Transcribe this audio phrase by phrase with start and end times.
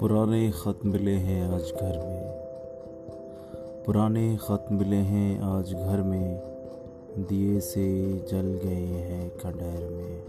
[0.00, 2.32] पुराने ख़त मिले हैं आज घर में।
[3.86, 6.40] पुराने ख़त मिले हैं आज घर में।
[7.18, 10.24] दिए से जल गए हैं खंडहर में।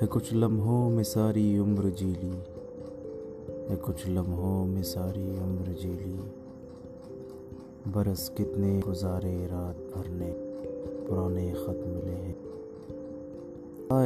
[0.00, 2.42] है कुछ लम्हों में सारी उम्र जीली।
[3.68, 6.20] है कुछ लम्हों में सारी उम्र जीली।
[7.90, 10.32] बरस कितने गुजारे रात भर ने
[11.08, 12.36] पुराने ख़त मिले हैं।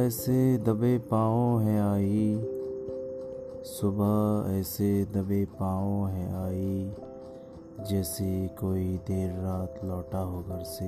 [0.07, 2.56] ऐसे दबे पाँव है आई।
[3.67, 6.91] सुबह ऐसे दबे पाँव है आई,
[7.89, 10.85] जैसे कोई देर रात लौटा हो घर से।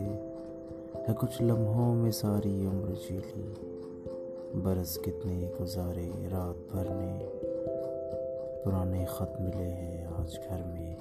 [1.08, 3.44] है कुछ लम्हों में सारी उम्र झीली,
[4.62, 7.20] बरस कितने गुजारे रात भर में।
[8.64, 10.98] पुराने ख़त मिले हैं आज घर में,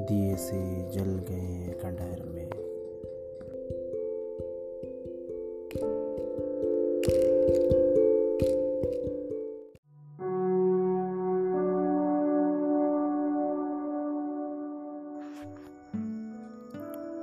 [0.00, 2.69] दिए से जल गए हैं कंडहर में।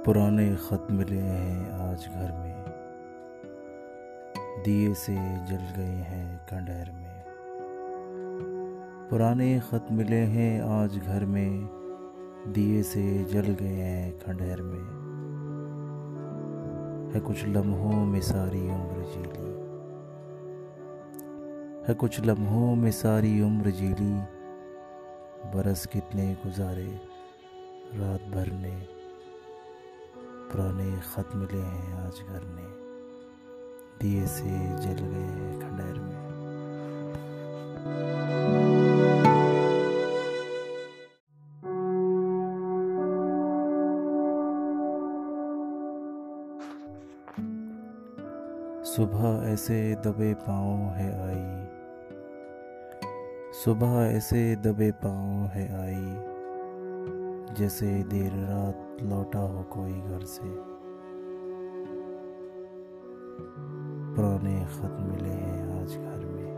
[0.07, 2.63] पुराने ख़त मिले हैं आज घर में।
[4.65, 5.13] दिए से
[5.45, 7.23] जल गए हैं खंडहर में।
[9.09, 11.69] पुराने ख़त मिले हैं आज घर में।
[12.47, 14.85] दिए से जल गए हैं खंडहर में।
[17.13, 19.51] है कुछ लम्हों में सारी उम्र जीली।
[21.87, 24.21] है कुछ लम्हों में सारी उम्र जीली।
[25.53, 27.01] बरस कितने गुजारे,
[27.93, 28.96] रात भर ने।
[30.51, 32.69] पुराने ख़त मिले हैं आज घर में।
[34.01, 36.17] दिए से जल गए हैं खंडहर में।
[48.83, 51.67] सुबह ऐसे दबे पाँव है आई।
[53.63, 56.07] सुबह ऐसे दबे पाँव है आई।
[57.55, 60.77] जैसे देर रात लौटा हो कोई घर से।
[64.15, 66.57] पुराने खत मिले हैं आज घर में।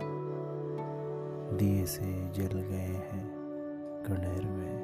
[1.57, 3.29] दिए से जल गए हैं
[4.07, 4.79] कनेर में।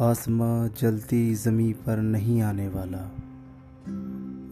[0.00, 3.25] आसमां जलती ज़मी पर नहीं आने वाला।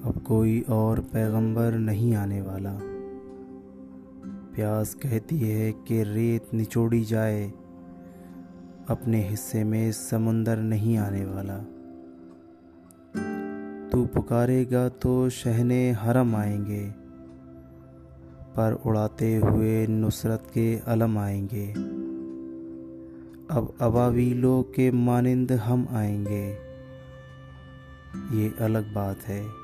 [0.05, 2.79] अब कोई और पैगंबर नहीं आने वाला।
[4.55, 7.53] प्यास कहती है कि रेत निचोड़ी जाए,
[8.89, 11.59] अपने हिस्से में समुंदर नहीं आने वाला।
[13.91, 16.91] तू पुकारेगा तो शहने हरम आएँगे,
[18.57, 21.67] पर उड़ाते हुए नुसरत के अलम आएँगे।
[23.51, 26.47] अब अबावीलों के मानिंद हम आएँगे।
[28.43, 29.64] ये अलग बात है।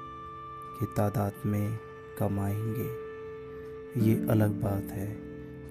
[0.81, 1.79] कि तादाद में
[2.19, 3.11] कम आएँगे
[4.01, 5.07] ये अलग बात है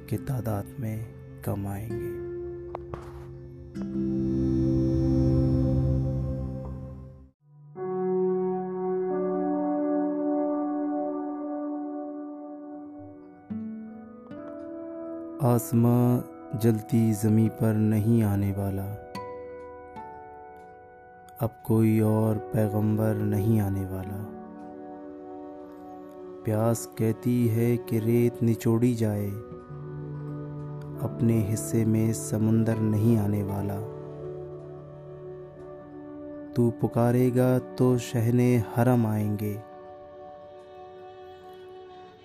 [0.10, 1.06] कि तादाद में
[1.42, 2.30] कम आएँगे
[15.48, 16.22] आसमां
[16.60, 18.86] जलती ज़मी पर नहीं आने वाला।
[21.42, 24.49] अब कोई और पैगंबर नहीं आने वाला।
[26.46, 29.30] प्यास कहती है कि रेत निचोड़ी जाए।
[31.02, 33.80] अपने हिस्से में समुंदर नहीं आने वाला।
[36.54, 39.54] तू पुकारेगा तो शहने हरम आएँगे।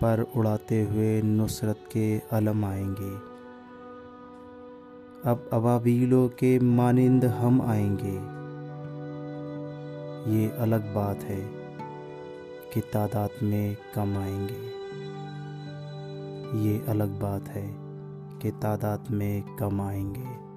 [0.00, 3.34] पर उड़ाते हुए नुसरत के अलम आएँगे।
[5.30, 8.44] अब अबाबीलों के मानिंद हम आएँगे।
[10.36, 11.63] ये अलग बात है।
[12.74, 14.84] की तादाद में कम आएँगे।
[16.58, 17.70] ये अलग बात है
[18.38, 20.53] कि तादाद में कम आएँगे।